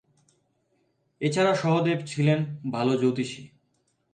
এছাড়া 1.21 1.53
সহদেব 1.55 1.99
ছিলেন 2.05 2.39
ভাল 2.71 2.87
জ্যোতিষী। 2.97 3.43